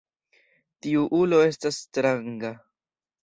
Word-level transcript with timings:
Tiu 0.85 1.03
ulo 1.17 1.43
estas 1.49 1.79
stranga. 1.83 2.53